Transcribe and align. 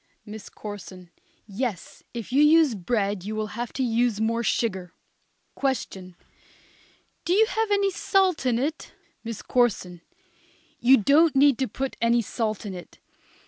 MISS 0.25 0.49
CORSON. 0.49 1.11
Yes, 1.45 2.01
if 2.11 2.31
you 2.33 2.41
use 2.41 2.73
bread 2.73 3.23
you 3.23 3.35
would 3.35 3.51
have 3.51 3.71
to 3.73 3.83
use 3.83 4.19
more 4.19 4.41
sugar. 4.41 4.93
Question. 5.53 6.15
Do 7.23 7.33
you 7.33 7.45
have 7.45 7.69
any 7.69 7.91
salt 7.91 8.43
in 8.47 8.57
it? 8.57 8.93
MISS 9.23 9.43
CORSON. 9.43 10.01
You 10.79 10.97
don't 10.97 11.35
need 11.35 11.59
to 11.59 11.67
put 11.67 11.97
any 12.01 12.23
salt 12.23 12.65
in 12.65 12.73
it. 12.73 12.97